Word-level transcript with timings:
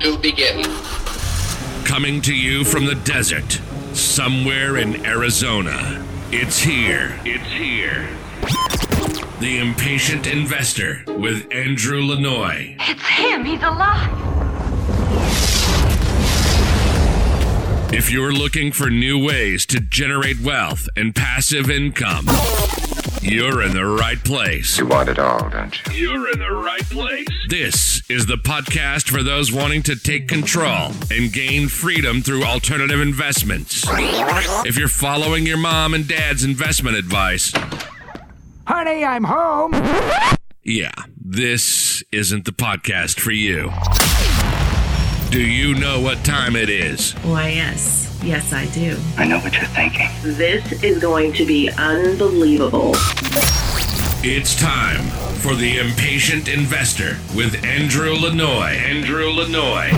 to 0.00 0.18
begin. 0.18 0.62
Coming 1.84 2.20
to 2.22 2.34
you 2.34 2.64
from 2.64 2.84
the 2.84 2.94
desert, 2.94 3.60
somewhere 3.94 4.76
in 4.76 5.04
Arizona. 5.04 6.04
It's 6.30 6.60
here. 6.60 7.18
It's 7.24 7.50
here. 7.50 8.08
The 9.40 9.58
Impatient 9.58 10.26
Investor 10.26 11.04
with 11.06 11.46
Andrew 11.52 12.02
Lanoie. 12.02 12.76
It's 12.80 13.02
him. 13.02 13.44
He's 13.44 13.62
alive. 13.62 14.14
If 17.92 18.10
you're 18.12 18.32
looking 18.32 18.70
for 18.70 18.90
new 18.90 19.18
ways 19.24 19.64
to 19.66 19.80
generate 19.80 20.40
wealth 20.40 20.88
and 20.94 21.14
passive 21.14 21.70
income, 21.70 22.26
you're 23.20 23.62
in 23.62 23.72
the 23.74 23.84
right 23.84 24.22
place. 24.22 24.78
You 24.78 24.86
want 24.86 25.08
it 25.08 25.18
all, 25.18 25.48
don't 25.50 25.74
you? 25.88 26.10
You're 26.10 26.30
in 26.32 26.38
the 26.38 26.52
right 26.52 26.82
place. 26.84 27.26
This 27.48 28.02
is 28.10 28.26
the 28.26 28.36
podcast 28.36 29.08
for 29.08 29.22
those 29.22 29.52
wanting 29.52 29.82
to 29.84 29.96
take 29.96 30.28
control 30.28 30.92
and 31.10 31.32
gain 31.32 31.68
freedom 31.68 32.22
through 32.22 32.44
alternative 32.44 33.00
investments. 33.00 33.84
If 34.66 34.76
you're 34.78 34.88
following 34.88 35.46
your 35.46 35.58
mom 35.58 35.94
and 35.94 36.06
dad's 36.06 36.44
investment 36.44 36.96
advice, 36.96 37.52
Honey, 38.66 39.04
I'm 39.04 39.24
home. 39.24 39.72
yeah, 40.62 40.92
this 41.24 42.02
isn't 42.12 42.44
the 42.44 42.52
podcast 42.52 43.18
for 43.18 43.32
you. 43.32 43.70
Do 45.30 45.42
you 45.42 45.74
know 45.74 46.00
what 46.00 46.24
time 46.24 46.56
it 46.56 46.70
is? 46.70 47.12
Why, 47.16 47.50
yes. 47.50 48.18
Yes, 48.24 48.54
I 48.54 48.64
do. 48.68 48.96
I 49.18 49.26
know 49.26 49.38
what 49.40 49.52
you're 49.52 49.66
thinking. 49.66 50.08
This 50.22 50.82
is 50.82 50.98
going 51.02 51.34
to 51.34 51.44
be 51.44 51.68
unbelievable. 51.68 52.92
It's 54.24 54.58
time 54.58 55.04
for 55.40 55.54
the 55.54 55.80
Impatient 55.80 56.48
Investor 56.48 57.18
with 57.36 57.62
Andrew 57.62 58.14
Lanoie. 58.14 58.74
Andrew 58.78 59.26
Lanoie. 59.26 59.90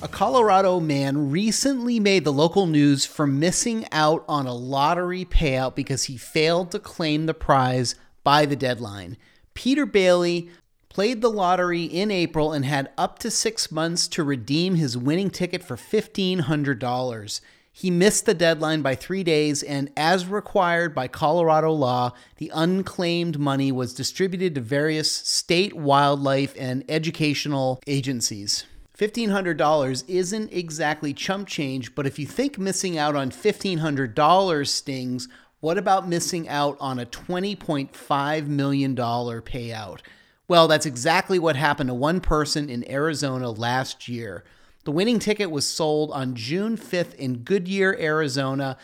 A 0.00 0.08
Colorado 0.08 0.80
man 0.80 1.30
recently 1.30 2.00
made 2.00 2.24
the 2.24 2.32
local 2.32 2.66
news 2.66 3.04
for 3.04 3.26
missing 3.26 3.86
out 3.92 4.24
on 4.26 4.46
a 4.46 4.54
lottery 4.54 5.26
payout 5.26 5.74
because 5.74 6.04
he 6.04 6.16
failed 6.16 6.70
to 6.70 6.78
claim 6.78 7.26
the 7.26 7.34
prize 7.34 7.96
by 8.24 8.46
the 8.46 8.56
deadline. 8.56 9.18
Peter 9.52 9.84
Bailey 9.84 10.48
played 10.92 11.22
the 11.22 11.30
lottery 11.30 11.84
in 11.84 12.10
April 12.10 12.52
and 12.52 12.66
had 12.66 12.90
up 12.98 13.18
to 13.18 13.30
six 13.30 13.72
months 13.72 14.06
to 14.06 14.22
redeem 14.22 14.74
his 14.74 14.94
winning 14.94 15.30
ticket 15.30 15.64
for 15.64 15.74
$1,500. 15.74 17.40
He 17.72 17.90
missed 17.90 18.26
the 18.26 18.34
deadline 18.34 18.82
by 18.82 18.94
three 18.94 19.24
days, 19.24 19.62
and 19.62 19.90
as 19.96 20.26
required 20.26 20.94
by 20.94 21.08
Colorado 21.08 21.72
law, 21.72 22.12
the 22.36 22.52
unclaimed 22.54 23.38
money 23.38 23.72
was 23.72 23.94
distributed 23.94 24.54
to 24.54 24.60
various 24.60 25.10
state 25.10 25.72
wildlife 25.72 26.54
and 26.58 26.84
educational 26.90 27.80
agencies. 27.86 28.66
$1,500 28.98 30.04
isn't 30.06 30.52
exactly 30.52 31.14
chump 31.14 31.48
change, 31.48 31.94
but 31.94 32.06
if 32.06 32.18
you 32.18 32.26
think 32.26 32.58
missing 32.58 32.98
out 32.98 33.16
on 33.16 33.30
$1,500 33.30 34.68
stings, 34.68 35.26
what 35.60 35.78
about 35.78 36.06
missing 36.06 36.46
out 36.50 36.76
on 36.80 36.98
a 36.98 37.06
$20.5 37.06 38.46
million 38.46 38.94
payout? 38.94 40.00
Well, 40.48 40.68
that's 40.68 40.86
exactly 40.86 41.38
what 41.38 41.56
happened 41.56 41.88
to 41.88 41.94
one 41.94 42.20
person 42.20 42.68
in 42.68 42.88
Arizona 42.90 43.50
last 43.50 44.08
year. 44.08 44.44
The 44.84 44.92
winning 44.92 45.18
ticket 45.18 45.50
was 45.50 45.66
sold 45.66 46.10
on 46.10 46.34
June 46.34 46.76
5th 46.76 47.14
in 47.14 47.38
Goodyear, 47.38 47.96
Arizona, 47.98 48.76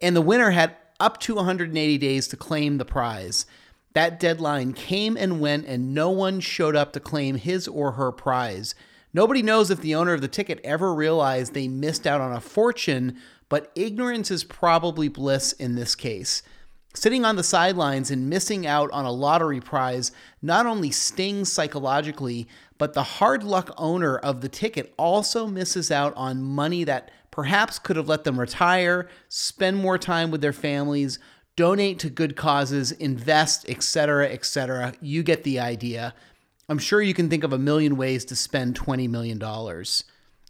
and 0.00 0.16
the 0.16 0.20
winner 0.20 0.50
had 0.50 0.76
up 0.98 1.20
to 1.20 1.36
180 1.36 1.98
days 1.98 2.28
to 2.28 2.36
claim 2.36 2.78
the 2.78 2.84
prize. 2.84 3.46
That 3.92 4.18
deadline 4.18 4.72
came 4.72 5.16
and 5.16 5.40
went, 5.40 5.66
and 5.66 5.94
no 5.94 6.10
one 6.10 6.40
showed 6.40 6.74
up 6.74 6.92
to 6.92 7.00
claim 7.00 7.36
his 7.36 7.68
or 7.68 7.92
her 7.92 8.10
prize. 8.10 8.74
Nobody 9.12 9.42
knows 9.42 9.70
if 9.70 9.80
the 9.80 9.94
owner 9.94 10.12
of 10.12 10.20
the 10.20 10.28
ticket 10.28 10.60
ever 10.64 10.92
realized 10.92 11.54
they 11.54 11.68
missed 11.68 12.04
out 12.04 12.20
on 12.20 12.32
a 12.32 12.40
fortune, 12.40 13.16
but 13.48 13.70
ignorance 13.76 14.32
is 14.32 14.42
probably 14.42 15.06
bliss 15.06 15.52
in 15.52 15.76
this 15.76 15.94
case. 15.94 16.42
Sitting 16.96 17.24
on 17.24 17.34
the 17.34 17.42
sidelines 17.42 18.12
and 18.12 18.30
missing 18.30 18.66
out 18.66 18.88
on 18.92 19.04
a 19.04 19.10
lottery 19.10 19.60
prize 19.60 20.12
not 20.40 20.64
only 20.64 20.92
stings 20.92 21.52
psychologically, 21.52 22.46
but 22.78 22.94
the 22.94 23.02
hard 23.02 23.42
luck 23.42 23.74
owner 23.76 24.16
of 24.16 24.40
the 24.40 24.48
ticket 24.48 24.94
also 24.96 25.46
misses 25.48 25.90
out 25.90 26.14
on 26.16 26.42
money 26.42 26.84
that 26.84 27.10
perhaps 27.32 27.80
could 27.80 27.96
have 27.96 28.08
let 28.08 28.22
them 28.22 28.38
retire, 28.38 29.08
spend 29.28 29.76
more 29.76 29.98
time 29.98 30.30
with 30.30 30.40
their 30.40 30.52
families, 30.52 31.18
donate 31.56 31.98
to 31.98 32.08
good 32.08 32.36
causes, 32.36 32.92
invest, 32.92 33.68
etc., 33.68 34.28
etc. 34.28 34.94
You 35.00 35.24
get 35.24 35.42
the 35.42 35.58
idea. 35.58 36.14
I'm 36.68 36.78
sure 36.78 37.02
you 37.02 37.14
can 37.14 37.28
think 37.28 37.42
of 37.42 37.52
a 37.52 37.58
million 37.58 37.96
ways 37.96 38.24
to 38.26 38.36
spend 38.36 38.78
$20 38.78 39.08
million. 39.10 39.42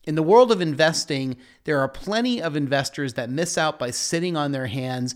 In 0.07 0.15
the 0.15 0.23
world 0.23 0.53
of 0.53 0.61
investing, 0.61 1.37
there 1.65 1.81
are 1.81 1.89
plenty 1.89 2.43
of 2.43 2.55
investors 2.55 3.15
that 3.15 3.31
miss 3.31 3.57
out 3.57 3.79
by 3.79 3.91
sitting 3.91 4.37
on 4.37 4.53
their 4.53 4.67
hands, 4.67 5.15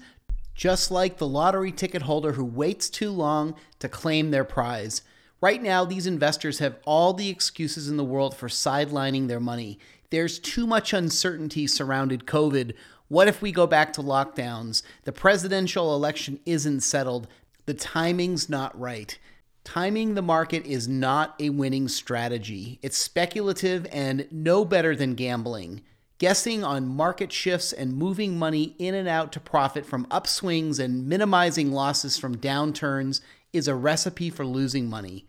just 0.58 0.91
like 0.91 1.19
the 1.19 1.26
lottery 1.26 1.70
ticket 1.70 2.02
holder 2.02 2.32
who 2.32 2.44
waits 2.44 2.91
too 2.91 3.12
long 3.12 3.54
to 3.78 3.88
claim 3.88 4.32
their 4.32 4.42
prize. 4.42 5.02
Right 5.41 5.62
now, 5.62 5.84
these 5.84 6.04
investors 6.04 6.58
have 6.58 6.80
all 6.84 7.12
the 7.12 7.28
excuses 7.28 7.88
in 7.88 7.96
the 7.96 8.02
world 8.02 8.36
for 8.36 8.48
sidelining 8.48 9.28
their 9.28 9.38
money. 9.38 9.78
There's 10.10 10.41
too 10.41 10.66
much 10.66 10.92
uncertainty 10.92 11.68
surrounding 11.68 12.22
COVID. 12.22 12.74
What 13.06 13.28
if 13.28 13.41
we 13.41 13.52
go 13.52 13.68
back 13.68 13.92
to 13.92 14.02
lockdowns? 14.02 14.82
The 15.04 15.12
presidential 15.12 15.94
election 15.94 16.41
isn't 16.44 16.80
settled. 16.80 17.28
The 17.66 17.74
timing's 17.74 18.48
not 18.48 18.78
right. 18.78 19.16
Timing 19.62 20.14
the 20.14 20.22
market 20.22 20.66
is 20.66 20.88
not 20.88 21.36
a 21.38 21.50
winning 21.50 21.86
strategy. 21.86 22.80
It's 22.82 22.98
speculative 22.98 23.86
and 23.92 24.26
no 24.32 24.64
better 24.64 24.97
than 24.97 25.14
gambling. 25.14 25.82
Guessing 26.18 26.64
on 26.64 26.88
market 26.88 27.32
shifts 27.32 27.72
and 27.72 27.96
moving 27.96 28.36
money 28.36 28.74
in 28.80 28.92
and 28.92 29.06
out 29.06 29.30
to 29.32 29.40
profit 29.40 29.86
from 29.86 30.04
upswings 30.06 30.80
and 30.80 31.08
minimizing 31.08 31.70
losses 31.70 32.18
from 32.18 32.36
downturns 32.36 33.20
is 33.52 33.68
a 33.68 33.76
recipe 33.76 34.28
for 34.28 34.44
losing 34.44 34.90
money. 34.90 35.26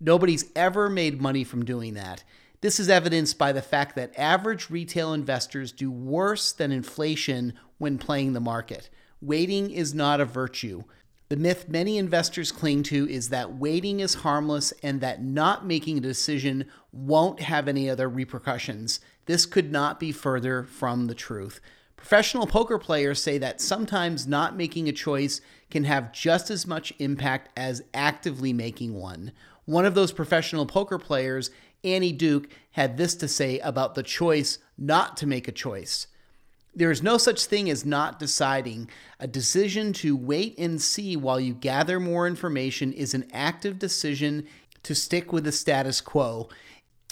Nobody's 0.00 0.50
ever 0.56 0.88
made 0.88 1.20
money 1.20 1.44
from 1.44 1.66
doing 1.66 1.92
that. 1.94 2.24
This 2.62 2.80
is 2.80 2.88
evidenced 2.88 3.36
by 3.36 3.52
the 3.52 3.60
fact 3.60 3.94
that 3.96 4.18
average 4.18 4.70
retail 4.70 5.12
investors 5.12 5.70
do 5.70 5.90
worse 5.90 6.50
than 6.50 6.72
inflation 6.72 7.52
when 7.76 7.98
playing 7.98 8.32
the 8.32 8.40
market. 8.40 8.88
Waiting 9.20 9.70
is 9.70 9.94
not 9.94 10.22
a 10.22 10.24
virtue. 10.24 10.84
The 11.28 11.36
myth 11.36 11.68
many 11.68 11.98
investors 11.98 12.52
cling 12.52 12.84
to 12.84 13.08
is 13.08 13.30
that 13.30 13.56
waiting 13.56 13.98
is 13.98 14.14
harmless 14.14 14.72
and 14.82 15.00
that 15.00 15.22
not 15.22 15.66
making 15.66 15.98
a 15.98 16.02
decision 16.02 16.66
won't 16.92 17.40
have 17.40 17.66
any 17.66 17.90
other 17.90 18.08
repercussions. 18.08 19.00
This 19.24 19.44
could 19.44 19.72
not 19.72 19.98
be 19.98 20.12
further 20.12 20.62
from 20.62 21.08
the 21.08 21.16
truth. 21.16 21.60
Professional 21.96 22.46
poker 22.46 22.78
players 22.78 23.20
say 23.20 23.38
that 23.38 23.60
sometimes 23.60 24.28
not 24.28 24.56
making 24.56 24.88
a 24.88 24.92
choice 24.92 25.40
can 25.68 25.82
have 25.82 26.12
just 26.12 26.48
as 26.48 26.64
much 26.64 26.92
impact 27.00 27.48
as 27.56 27.82
actively 27.92 28.52
making 28.52 28.94
one. 28.94 29.32
One 29.64 29.84
of 29.84 29.96
those 29.96 30.12
professional 30.12 30.66
poker 30.66 30.98
players, 30.98 31.50
Annie 31.82 32.12
Duke, 32.12 32.48
had 32.72 32.96
this 32.96 33.16
to 33.16 33.26
say 33.26 33.58
about 33.60 33.96
the 33.96 34.04
choice 34.04 34.58
not 34.78 35.16
to 35.16 35.26
make 35.26 35.48
a 35.48 35.52
choice. 35.52 36.06
There 36.76 36.90
is 36.90 37.02
no 37.02 37.16
such 37.16 37.46
thing 37.46 37.70
as 37.70 37.86
not 37.86 38.18
deciding. 38.18 38.90
A 39.18 39.26
decision 39.26 39.94
to 39.94 40.14
wait 40.14 40.58
and 40.58 40.80
see 40.80 41.16
while 41.16 41.40
you 41.40 41.54
gather 41.54 41.98
more 41.98 42.26
information 42.26 42.92
is 42.92 43.14
an 43.14 43.26
active 43.32 43.78
decision 43.78 44.46
to 44.82 44.94
stick 44.94 45.32
with 45.32 45.44
the 45.44 45.52
status 45.52 46.02
quo. 46.02 46.50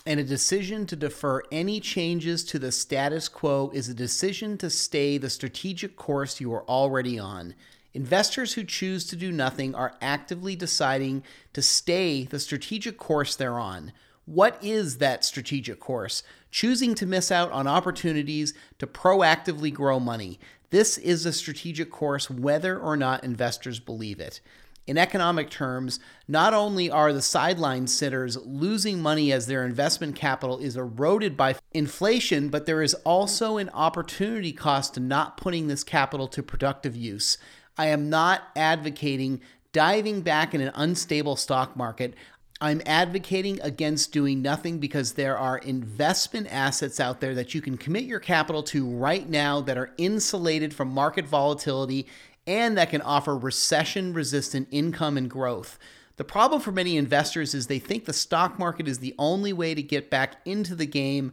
And 0.05 0.21
a 0.21 0.25
decision 0.25 0.85
to 0.89 0.97
defer 0.97 1.43
any 1.51 1.81
changes 1.81 2.45
to 2.45 2.59
the 2.59 2.71
status 2.71 3.27
quo 3.27 3.71
is 3.73 3.89
a 3.89 3.95
decision 3.95 4.59
to 4.59 4.69
stay 4.69 5.17
the 5.17 5.31
strategic 5.31 5.97
course 5.97 6.43
you 6.43 6.53
are 6.53 6.69
already 6.69 7.19
on. 7.19 7.55
Investors 7.95 8.53
who 8.53 8.65
choose 8.65 9.07
to 9.07 9.17
do 9.17 9.33
nothing 9.33 9.75
are 9.75 9.95
actively 10.03 10.57
deciding 10.57 11.23
to 11.55 11.63
stay 11.63 12.25
the 12.25 12.39
strategic 12.39 12.99
course 12.99 13.35
they're 13.35 13.59
on. 13.59 13.93
What 14.27 14.59
is 14.63 14.99
that 14.99 15.25
strategic 15.25 15.81
course? 15.81 16.23
Choosing 16.51 16.95
to 16.95 17.07
miss 17.07 17.31
out 17.31 17.53
on 17.53 17.67
opportunities 17.67 18.55
to 18.79 18.87
proactively 18.87 19.73
grow 19.73 20.01
money. 20.01 20.39
This 20.71 20.97
is 20.99 21.27
a 21.27 21.33
strategic 21.33 21.91
course 21.91 22.31
whether 22.31 22.79
or 22.79 22.97
not 22.97 23.23
investors 23.23 23.79
believe 23.79 24.21
it. 24.21 24.41
In 24.87 24.99
economic 24.99 25.49
terms, 25.49 25.99
not 26.29 26.53
only 26.53 26.91
are 26.91 27.13
the 27.13 27.23
sideline 27.23 27.87
sitters 27.87 28.37
losing 28.45 29.01
money 29.01 29.33
as 29.33 29.47
their 29.47 29.65
investment 29.65 30.15
capital 30.15 30.59
is 30.59 30.77
eroded 30.77 31.37
by 31.37 31.57
inflation, 31.73 32.49
but 32.51 32.67
there 32.67 32.83
is 32.83 32.93
also 33.05 33.57
an 33.57 33.71
opportunity 33.71 34.53
cost 34.53 34.95
to 34.95 35.01
not 35.01 35.39
putting 35.39 35.69
this 35.69 35.85
capital 35.85 36.29
to 36.29 36.43
productive 36.43 36.95
use. 36.95 37.39
I 37.79 37.87
am 37.87 38.11
not 38.11 38.43
advocating 38.55 39.41
diving 39.73 40.23
back 40.23 40.55
in 40.55 40.61
an 40.61 40.73
unstable 40.75 41.37
stock 41.37 41.77
market. 41.77 42.15
I'm 42.61 42.81
advocating 42.87 43.61
against 43.63 44.13
doing 44.13 44.41
nothing 44.41 44.79
because 44.79 45.13
there 45.13 45.37
are 45.37 45.59
investment 45.59 46.47
assets 46.51 47.01
out 47.01 47.21
there 47.21 47.35
that 47.35 47.55
you 47.55 47.61
can 47.61 47.77
commit 47.77 48.05
your 48.05 48.21
capital 48.21 48.63
to 48.65 48.89
right 48.89 49.29
now 49.29 49.61
that 49.63 49.77
are 49.77 49.93
insulated 49.99 50.73
from 50.73 50.89
market 50.89 51.27
volatility 51.27 52.07
and 52.47 52.79
that 52.79 52.91
can 52.91 53.03
offer 53.03 53.37
recession 53.37 54.13
resistant 54.13 54.69
income 54.71 55.17
and 55.17 55.29
growth. 55.29 55.79
The 56.17 56.25
problem 56.25 56.61
for 56.61 56.71
many 56.71 56.97
investors 56.97 57.55
is 57.55 57.67
they 57.67 57.81
think 57.81 58.05
the 58.05 58.13
stock 58.13 58.59
market 58.59 58.87
is 58.87 59.01
the 59.01 59.17
only 59.19 59.53
way 59.53 59.75
to 59.75 59.83
get 59.83 60.11
back 60.11 60.37
into 60.45 60.77
the 60.77 60.87
game 60.87 61.33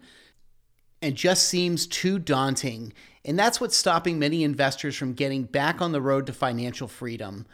and 1.04 1.16
just 1.16 1.48
seems 1.48 1.86
too 1.86 2.18
daunting. 2.18 2.94
And 3.24 3.38
that's 3.38 3.62
what's 3.62 3.76
stopping 3.76 4.18
many 4.18 4.44
investors 4.44 4.96
from 4.96 5.14
getting 5.14 5.44
back 5.44 5.82
on 5.82 5.92
the 5.92 6.02
road 6.02 6.26
to 6.28 6.34
financial 6.34 6.88
freedom. 6.88 7.46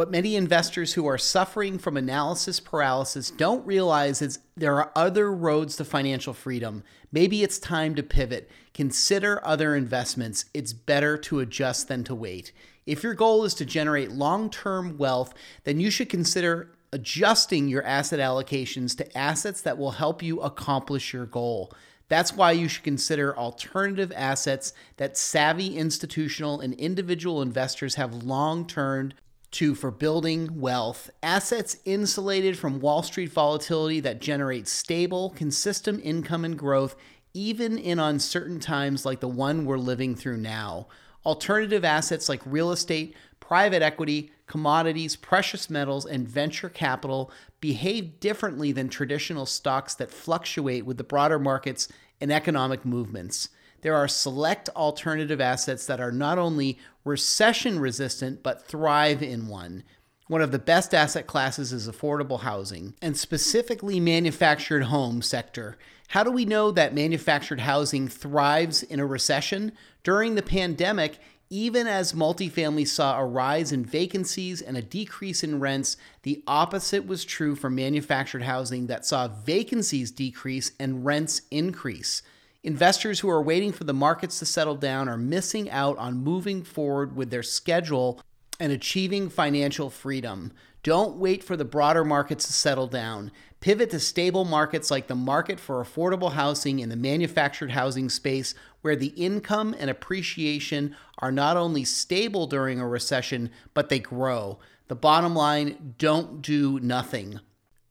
What 0.00 0.10
many 0.10 0.34
investors 0.34 0.94
who 0.94 1.06
are 1.06 1.18
suffering 1.18 1.76
from 1.76 1.98
analysis 1.98 2.58
paralysis 2.58 3.30
don't 3.30 3.66
realize 3.66 4.22
is 4.22 4.38
there 4.56 4.76
are 4.76 4.90
other 4.96 5.30
roads 5.30 5.76
to 5.76 5.84
financial 5.84 6.32
freedom. 6.32 6.84
Maybe 7.12 7.42
it's 7.42 7.58
time 7.58 7.94
to 7.96 8.02
pivot. 8.02 8.50
Consider 8.72 9.46
other 9.46 9.76
investments. 9.76 10.46
It's 10.54 10.72
better 10.72 11.18
to 11.18 11.40
adjust 11.40 11.88
than 11.88 12.02
to 12.04 12.14
wait. 12.14 12.50
If 12.86 13.02
your 13.02 13.12
goal 13.12 13.44
is 13.44 13.52
to 13.56 13.66
generate 13.66 14.10
long 14.10 14.48
term 14.48 14.96
wealth, 14.96 15.34
then 15.64 15.80
you 15.80 15.90
should 15.90 16.08
consider 16.08 16.72
adjusting 16.94 17.68
your 17.68 17.84
asset 17.84 18.20
allocations 18.20 18.96
to 18.96 19.18
assets 19.18 19.60
that 19.60 19.76
will 19.76 19.90
help 19.90 20.22
you 20.22 20.40
accomplish 20.40 21.12
your 21.12 21.26
goal. 21.26 21.74
That's 22.08 22.32
why 22.32 22.52
you 22.52 22.68
should 22.68 22.84
consider 22.84 23.36
alternative 23.36 24.14
assets 24.16 24.72
that 24.96 25.18
savvy 25.18 25.76
institutional 25.76 26.58
and 26.60 26.72
individual 26.72 27.42
investors 27.42 27.96
have 27.96 28.24
long 28.24 28.66
turned 28.66 29.12
to 29.52 29.74
for 29.74 29.90
building 29.90 30.60
wealth, 30.60 31.10
assets 31.22 31.76
insulated 31.84 32.58
from 32.58 32.80
Wall 32.80 33.02
Street 33.02 33.32
volatility 33.32 34.00
that 34.00 34.20
generate 34.20 34.68
stable, 34.68 35.30
consistent 35.30 36.00
income 36.04 36.44
and 36.44 36.58
growth, 36.58 36.96
even 37.34 37.76
in 37.76 37.98
uncertain 37.98 38.60
times 38.60 39.04
like 39.04 39.20
the 39.20 39.28
one 39.28 39.64
we're 39.64 39.78
living 39.78 40.14
through 40.14 40.36
now. 40.36 40.86
Alternative 41.24 41.84
assets 41.84 42.28
like 42.28 42.40
real 42.44 42.70
estate, 42.70 43.16
private 43.40 43.82
equity, 43.82 44.32
commodities, 44.46 45.16
precious 45.16 45.68
metals, 45.68 46.06
and 46.06 46.28
venture 46.28 46.68
capital 46.68 47.30
behave 47.60 48.20
differently 48.20 48.72
than 48.72 48.88
traditional 48.88 49.46
stocks 49.46 49.94
that 49.94 50.10
fluctuate 50.10 50.86
with 50.86 50.96
the 50.96 51.04
broader 51.04 51.38
markets 51.38 51.88
and 52.20 52.32
economic 52.32 52.84
movements 52.84 53.48
there 53.82 53.94
are 53.94 54.08
select 54.08 54.68
alternative 54.70 55.40
assets 55.40 55.86
that 55.86 56.00
are 56.00 56.12
not 56.12 56.38
only 56.38 56.78
recession 57.04 57.78
resistant, 57.78 58.42
but 58.42 58.66
thrive 58.66 59.22
in 59.22 59.48
one. 59.48 59.84
One 60.28 60.42
of 60.42 60.52
the 60.52 60.58
best 60.58 60.94
asset 60.94 61.26
classes 61.26 61.72
is 61.72 61.88
affordable 61.88 62.40
housing, 62.40 62.94
and 63.02 63.16
specifically 63.16 63.98
manufactured 63.98 64.84
home 64.84 65.22
sector. 65.22 65.76
How 66.08 66.22
do 66.22 66.30
we 66.30 66.44
know 66.44 66.70
that 66.70 66.94
manufactured 66.94 67.60
housing 67.60 68.08
thrives 68.08 68.82
in 68.82 69.00
a 69.00 69.06
recession? 69.06 69.72
During 70.02 70.34
the 70.34 70.42
pandemic, 70.42 71.18
even 71.50 71.88
as 71.88 72.12
multifamily 72.12 72.86
saw 72.86 73.18
a 73.18 73.26
rise 73.26 73.72
in 73.72 73.84
vacancies 73.84 74.62
and 74.62 74.76
a 74.76 74.82
decrease 74.82 75.42
in 75.42 75.58
rents, 75.58 75.96
the 76.22 76.44
opposite 76.46 77.06
was 77.06 77.24
true 77.24 77.56
for 77.56 77.68
manufactured 77.68 78.42
housing 78.42 78.86
that 78.86 79.04
saw 79.04 79.26
vacancies 79.26 80.12
decrease 80.12 80.70
and 80.78 81.04
rents 81.04 81.42
increase. 81.50 82.22
Investors 82.62 83.20
who 83.20 83.30
are 83.30 83.40
waiting 83.40 83.72
for 83.72 83.84
the 83.84 83.94
markets 83.94 84.38
to 84.38 84.44
settle 84.44 84.74
down 84.74 85.08
are 85.08 85.16
missing 85.16 85.70
out 85.70 85.96
on 85.96 86.22
moving 86.22 86.62
forward 86.62 87.16
with 87.16 87.30
their 87.30 87.42
schedule 87.42 88.20
and 88.58 88.70
achieving 88.70 89.30
financial 89.30 89.88
freedom. 89.88 90.52
Don't 90.82 91.16
wait 91.16 91.42
for 91.42 91.56
the 91.56 91.64
broader 91.64 92.04
markets 92.04 92.44
to 92.46 92.52
settle 92.52 92.86
down. 92.86 93.30
Pivot 93.60 93.88
to 93.90 94.00
stable 94.00 94.44
markets 94.44 94.90
like 94.90 95.06
the 95.06 95.14
market 95.14 95.58
for 95.58 95.82
affordable 95.82 96.32
housing 96.32 96.80
in 96.80 96.90
the 96.90 96.96
manufactured 96.96 97.70
housing 97.70 98.10
space, 98.10 98.54
where 98.82 98.96
the 98.96 99.14
income 99.16 99.74
and 99.78 99.88
appreciation 99.88 100.94
are 101.18 101.32
not 101.32 101.56
only 101.56 101.84
stable 101.84 102.46
during 102.46 102.78
a 102.78 102.86
recession, 102.86 103.48
but 103.72 103.88
they 103.88 104.00
grow. 104.00 104.58
The 104.88 104.96
bottom 104.96 105.34
line 105.34 105.94
don't 105.96 106.42
do 106.42 106.78
nothing. 106.80 107.40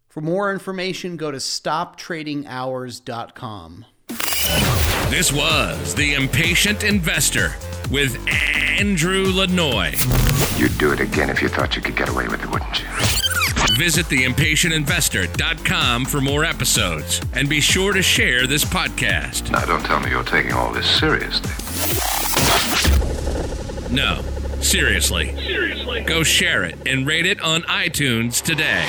For 0.09 0.21
more 0.21 0.53
information, 0.53 1.17
go 1.17 1.31
to 1.31 1.37
stoptradinghours.com. 1.37 3.85
This 5.09 5.31
was 5.33 5.95
The 5.95 6.13
Impatient 6.13 6.83
Investor 6.83 7.55
with 7.91 8.17
Andrew 8.27 9.25
Lanoie. 9.25 9.93
You'd 10.59 10.77
do 10.77 10.91
it 10.91 10.99
again 10.99 11.29
if 11.29 11.41
you 11.41 11.47
thought 11.49 11.75
you 11.75 11.81
could 11.81 11.95
get 11.95 12.09
away 12.09 12.27
with 12.27 12.43
it, 12.43 12.49
wouldn't 12.49 12.79
you? 12.79 12.87
Visit 13.77 14.05
theimpatientinvestor.com 14.07 16.05
for 16.05 16.21
more 16.21 16.43
episodes 16.43 17.21
and 17.33 17.47
be 17.49 17.59
sure 17.61 17.93
to 17.93 18.01
share 18.01 18.45
this 18.47 18.63
podcast. 18.65 19.49
Now, 19.51 19.65
don't 19.65 19.83
tell 19.83 19.99
me 19.99 20.09
you're 20.09 20.23
taking 20.23 20.53
all 20.53 20.71
this 20.71 20.85
seriously. 20.99 21.49
No, 23.89 24.21
seriously. 24.61 25.35
Seriously. 25.37 26.01
Go 26.01 26.23
share 26.23 26.63
it 26.65 26.75
and 26.87 27.07
rate 27.07 27.25
it 27.25 27.41
on 27.41 27.63
iTunes 27.63 28.41
today. 28.41 28.85